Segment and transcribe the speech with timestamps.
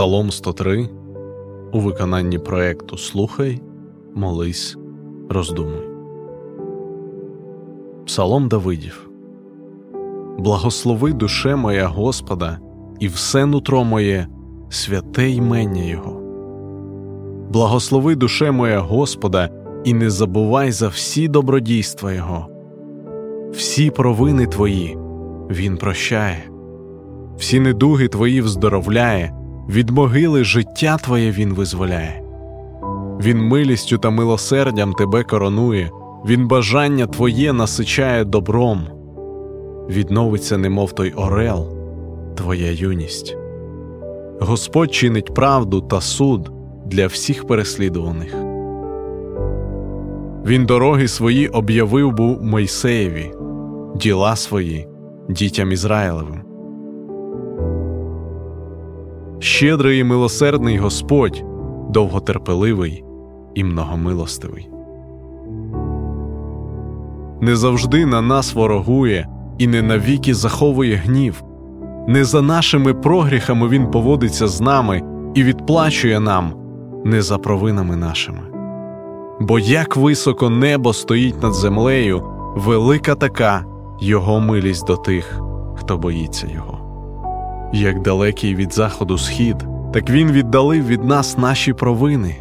[0.00, 0.88] Псалом 103
[1.72, 3.60] у виконанні проекту Слухай,
[4.14, 4.76] молись,
[5.28, 5.88] роздумуй.
[8.06, 9.10] Псалом Давидів.
[10.38, 12.58] Благослови душе моя Господа,
[13.00, 14.26] і все нутро моє,
[14.68, 16.20] святе ймення Його.
[17.50, 19.48] Благослови душе моя Господа,
[19.84, 22.46] і не забувай за всі добродійства Його.
[23.52, 24.98] Всі провини твої
[25.50, 26.50] Він прощає,
[27.36, 32.22] всі недуги твої вздоровляє від могили життя Твоє Він визволяє.
[33.20, 35.90] Він милістю та милосердям тебе коронує,
[36.26, 38.86] Він бажання Твоє насичає добром,
[39.88, 41.66] відновиться, немов той орел,
[42.36, 43.36] Твоя юність.
[44.40, 46.52] Господь чинить правду та суд
[46.86, 48.34] для всіх переслідуваних.
[50.46, 53.32] Він дороги свої об'явив був Мойсеєві,
[53.96, 54.88] діла свої
[55.28, 56.49] дітям Ізраїлевим.
[59.40, 61.44] Щедрий і милосердний Господь,
[61.90, 63.04] довготерпеливий
[63.54, 64.70] і многомилостивий.
[67.40, 71.42] Не завжди на нас ворогує і не навіки заховує гнів,
[72.08, 75.02] не за нашими прогріхами Він поводиться з нами
[75.34, 76.52] і відплачує нам,
[77.04, 78.42] не за провинами нашими.
[79.40, 82.22] Бо як високо небо стоїть над землею,
[82.56, 83.64] велика така
[84.00, 85.40] Його милість до тих,
[85.74, 86.79] хто боїться Його
[87.72, 89.56] як далекий від заходу схід,
[89.92, 92.36] так він віддалив від нас наші провини.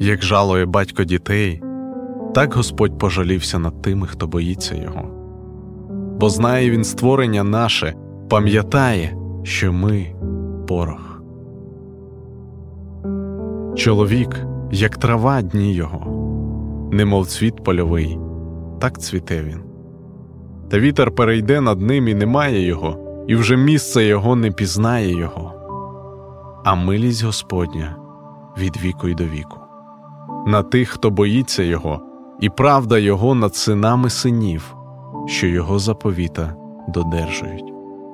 [0.00, 1.62] Як жалує батько дітей,
[2.34, 5.10] так Господь пожалівся над тими, хто боїться його.
[6.20, 7.94] Бо знає він створення наше,
[8.28, 10.06] пам'ятає, що ми
[10.68, 11.22] порох.
[13.74, 16.06] Чоловік, як трава дні його,
[16.92, 18.18] немов цвіт польовий,
[18.80, 19.65] так цвіте він
[20.70, 22.96] та вітер перейде над ним і немає його,
[23.26, 25.52] і вже місце його не пізнає його,
[26.64, 27.96] а милість Господня
[28.58, 29.58] від віку й до віку,
[30.46, 32.00] на тих, хто боїться Його,
[32.40, 34.76] і правда Його над синами синів,
[35.26, 36.54] що Його заповіта
[36.88, 37.72] додержують,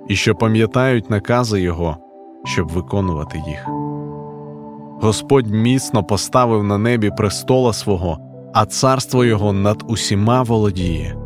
[0.09, 1.97] і що пам'ятають накази Його,
[2.45, 3.69] щоб виконувати їх.
[5.01, 8.19] Господь міцно поставив на небі престола свого,
[8.55, 11.22] а царство Його над усіма володіє.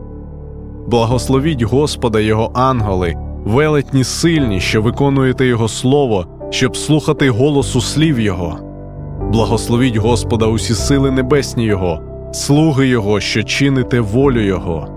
[0.86, 3.14] Благословіть Господа Його ангели,
[3.44, 8.58] велетні сильні, що виконуєте Його слово, щоб слухати голосу слів Його.
[9.32, 12.00] Благословіть Господа усі сили небесні Його,
[12.32, 14.88] слуги Його, що чините волю Його.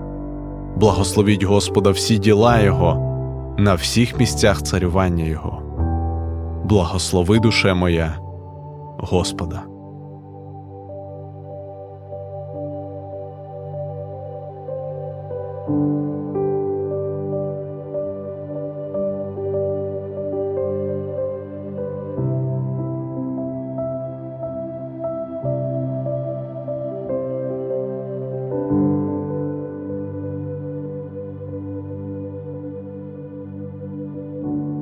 [0.76, 3.06] Благословіть Господа всі діла Його,
[3.58, 5.62] на всіх місцях царювання Його.
[6.64, 8.14] Благослови душе моя,
[8.98, 9.69] Господа.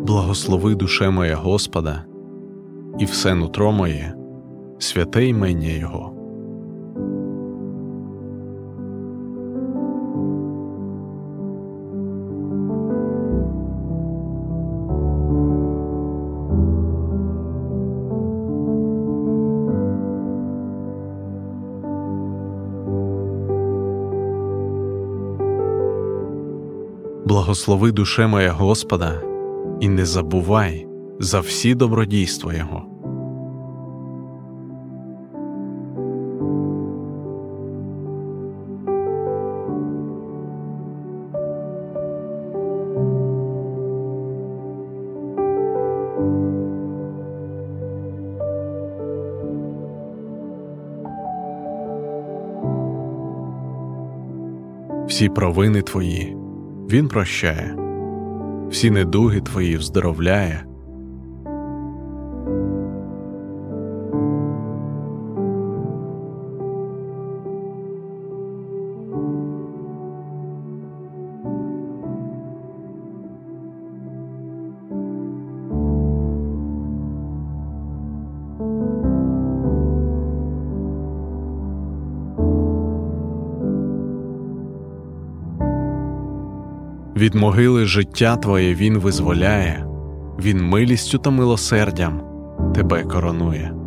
[0.09, 2.05] Благослови душе моя Господа,
[2.99, 4.15] і все нутро моє,
[4.79, 6.18] святе імення Його.
[27.49, 29.23] Благослови душе моя Господа,
[29.81, 30.87] і не забувай
[31.21, 32.85] за всі добродійства Його.
[55.09, 56.38] Всі провини твої
[56.89, 57.77] він прощає,
[58.71, 60.65] всі недуги твої вздоровляє.
[87.19, 89.87] Від могили життя Твоє Він визволяє,
[90.43, 92.23] Він милістю та милосердям
[92.75, 93.78] Тебе коронує.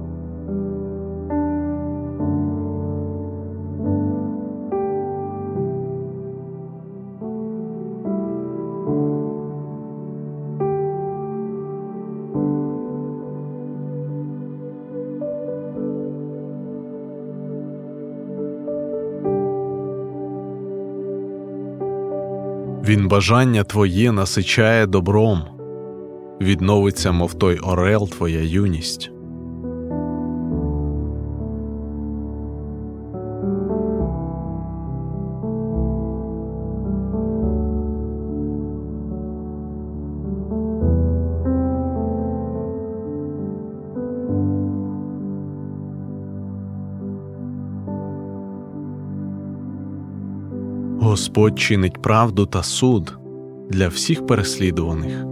[22.83, 25.43] Він бажання твоє насичає добром,
[26.41, 29.10] відновиться, мов той орел, твоя юність.
[51.01, 53.18] Господь чинить правду та суд
[53.69, 55.25] для всіх переслідуваних.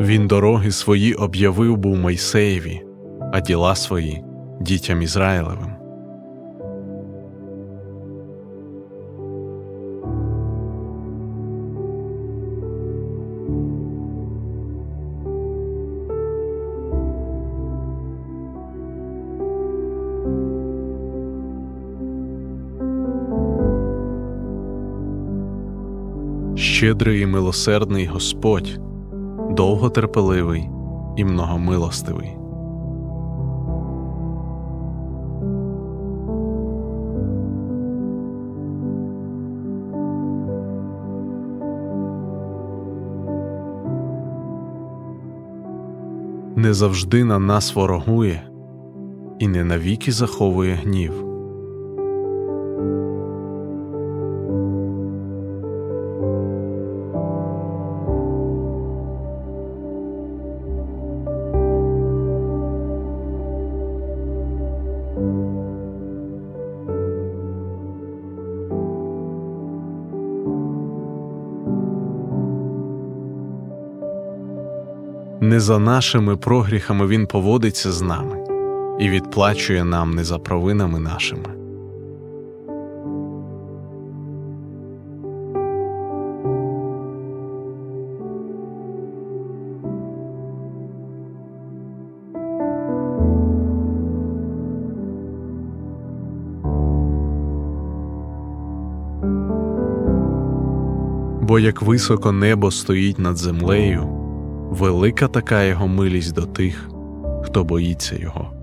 [0.00, 2.89] Він дороги свої об'явив був Мойсеєві
[3.32, 4.24] а діла свої
[4.60, 5.80] дітям Ізраїлевим.
[26.56, 28.80] Щедрий і милосердний Господь,
[29.50, 30.68] довготерпеливий
[31.16, 32.39] і многомилостивий.
[46.60, 48.50] Не завжди на нас ворогує
[49.38, 51.29] і не навіки заховує гнів.
[75.42, 78.36] Не за нашими прогріхами Він поводиться з нами
[79.00, 81.44] і відплачує нам не за провинами нашими.
[101.42, 104.19] Бо як високо небо стоїть над землею
[104.70, 106.90] велика така його милість до тих,
[107.44, 108.59] хто боїться його.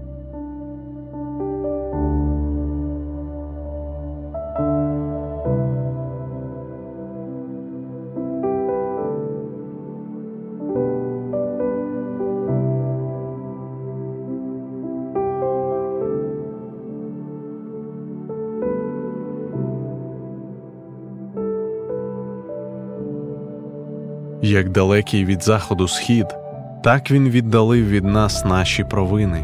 [24.58, 26.26] Як далекий від заходу схід,
[26.84, 29.44] так він віддалив від нас наші провини.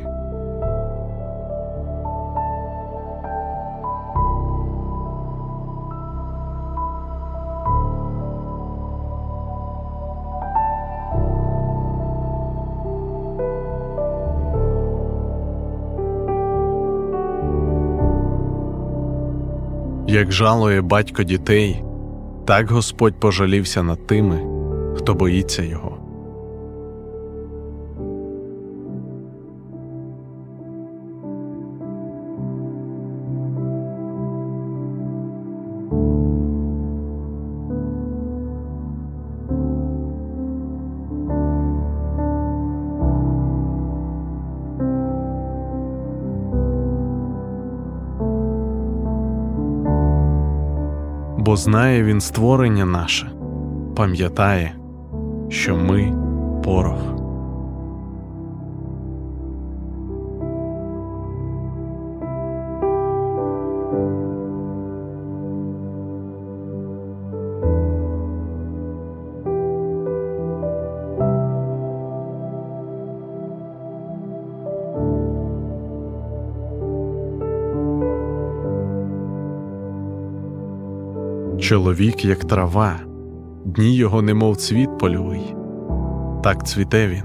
[20.08, 21.84] Як жалує батько дітей,
[22.46, 24.52] так Господь пожалівся над тими
[24.95, 25.97] хто боїться його.
[51.38, 53.31] Бо знає він створення наше,
[53.95, 54.75] пам'ятає
[55.53, 56.13] що ми
[56.63, 57.13] порох.
[81.60, 83.12] Чоловік, як трава,
[83.65, 85.55] дні його, немов цвіт польовий,
[86.43, 87.24] так цвіте він.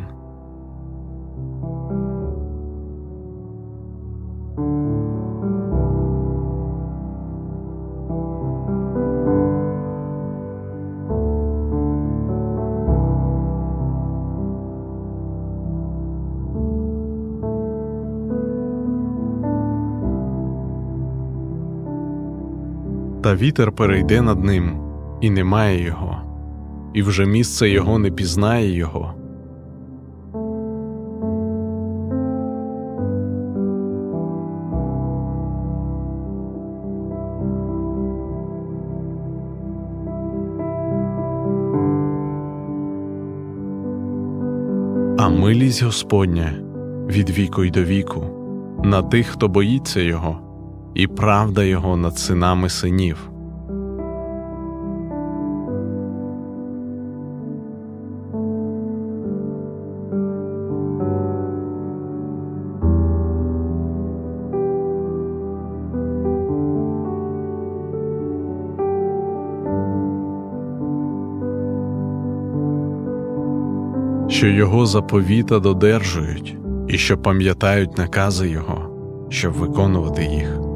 [23.22, 24.80] Та вітер перейде над ним,
[25.20, 26.17] і немає його
[26.94, 29.14] і вже місце його не пізнає його.
[45.18, 46.52] А милість Господня
[47.08, 48.24] від віку й до віку
[48.84, 50.38] на тих, хто боїться Його,
[50.94, 53.30] і правда Його над синами синів.
[74.38, 76.56] Що його заповіта додержують
[76.88, 78.90] і що пам'ятають накази Його,
[79.28, 80.67] щоб виконувати їх.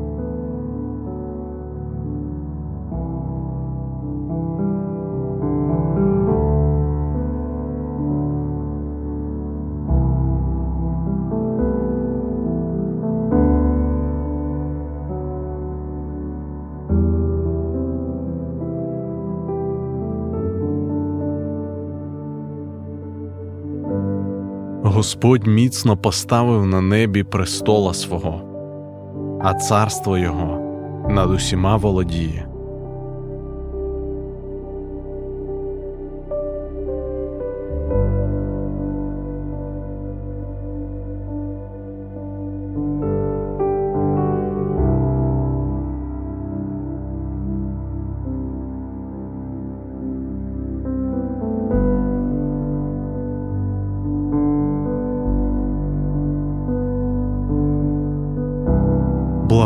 [25.02, 28.42] Господь міцно поставив на небі престола свого,
[29.42, 30.58] а царство Його
[31.08, 32.51] над усіма володіє.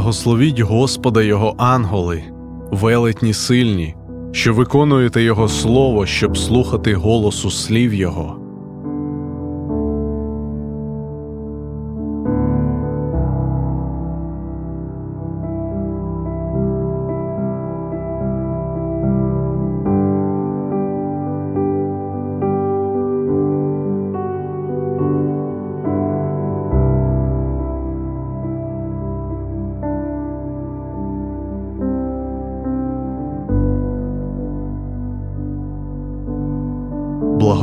[0.07, 2.23] Благословіть Господа Його ангели,
[2.71, 3.95] велетні сильні,
[4.33, 8.46] що виконуєте Його слово, щоб слухати голосу слів Його.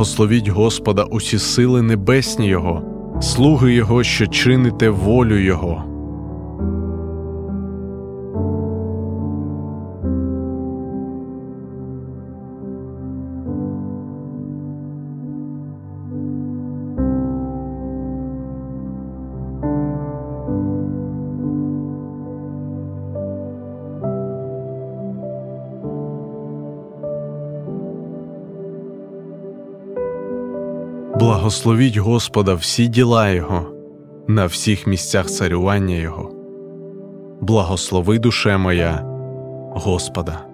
[0.03, 2.83] Благословіть Господа усі сили небесні Його,
[3.21, 5.92] слуги Його, що чините волю Його.
[31.15, 33.65] Благословіть Господа всі діла Його,
[34.27, 36.31] на всіх місцях царювання Його.
[37.41, 39.01] Благослови душе моя,
[39.75, 40.52] Господа.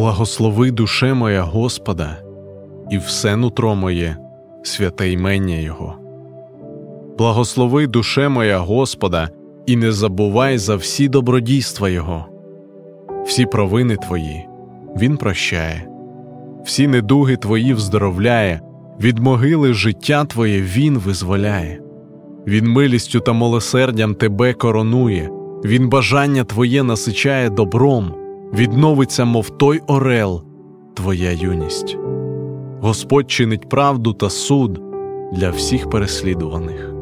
[0.00, 2.16] Благослови душе моя Господа,
[2.90, 4.16] і все нутро моє,
[4.62, 5.94] святе ймення Його.
[7.18, 9.28] Благослови душе моя Господа,
[9.66, 12.24] і не забувай за всі добродійства Його,
[13.26, 14.46] всі провини Твої
[14.96, 15.88] Він прощає,
[16.64, 18.60] всі недуги Твої вздоровляє,
[19.00, 21.80] від могили життя Твоє Він визволяє,
[22.46, 25.30] Він милістю та милосердям Тебе коронує,
[25.64, 28.14] Він бажання Твоє насичає добром
[28.54, 30.44] відновиться, мов той орел,
[30.94, 31.96] твоя юність.
[32.80, 34.82] Господь чинить правду та суд
[35.32, 36.94] для всіх переслідуваних.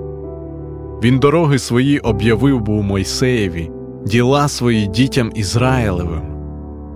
[1.02, 3.71] Він дороги свої об'явив був Мойсеєві,
[4.07, 6.23] діла свої дітям Ізраїлевим.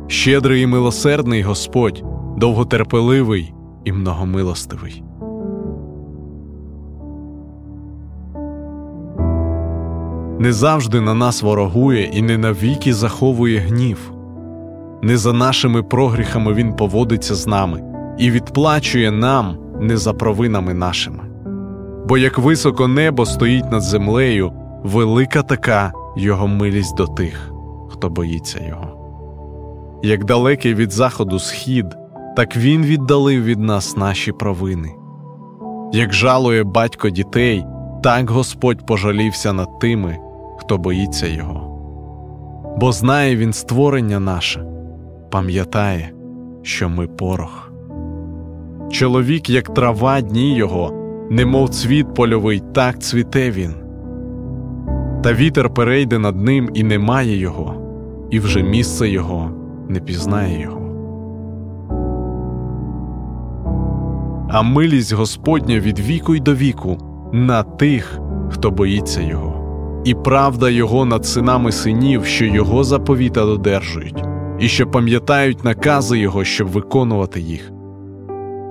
[0.07, 2.05] Щедрий і милосердний Господь,
[2.37, 3.55] довготерпеливий
[3.85, 5.03] і многомилостивий.
[10.43, 14.12] не завжди на нас ворогує і не навіки заховує гнів.
[15.03, 17.83] Не за нашими прогріхами Він поводиться з нами
[18.19, 21.25] і відплачує нам не за провинами нашими.
[22.09, 27.53] Бо як високо небо стоїть над землею, велика така його милість до тих,
[27.91, 28.99] хто боїться його.
[30.03, 31.87] Як далекий від заходу схід,
[32.37, 34.93] так він віддалив від нас наші провини.
[35.93, 37.65] Як жалує батько дітей,
[38.03, 40.19] так Господь пожалівся над тими,
[40.59, 41.69] хто боїться його.
[42.77, 44.65] Бо знає він створення наше,
[45.33, 46.13] пам'ятає,
[46.63, 47.73] що ми порох.
[48.91, 50.93] Чоловік, як трава дні його,
[51.31, 53.75] немов цвіт польовий, так цвіте він.
[55.23, 57.75] Та вітер перейде над ним і немає його,
[58.31, 59.51] і вже місце його
[59.89, 60.79] не пізнає його.
[64.49, 66.99] А милість Господня від віку й до віку
[67.33, 68.19] на тих,
[68.51, 69.55] хто боїться його,
[70.05, 74.25] і правда його над синами синів, що його заповіта додержують,
[74.63, 77.73] і що пам'ятають накази Його, щоб виконувати їх.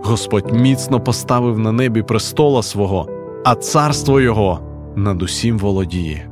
[0.04, 3.08] Господь міцно поставив на небі престола свого,
[3.46, 4.60] а царство Його
[4.96, 6.30] над усім володіє.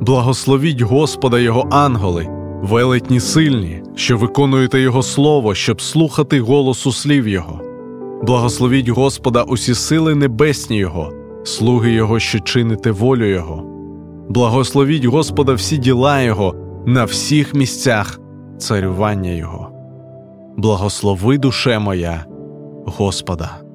[0.00, 2.28] Благословіть Господа Його ангели,
[2.62, 7.60] велетні сильні, що виконуєте Його слово, щоб слухати голосу слів Його.
[8.22, 11.12] Благословіть Господа усі сили небесні Його,
[11.44, 13.64] слуги Його, що чините волю Його.
[14.28, 18.20] Благословіть Господа всі діла Його на всіх місцях
[18.58, 19.68] царювання Його.
[20.56, 22.24] Благослови душе моя,
[22.86, 23.71] Господа.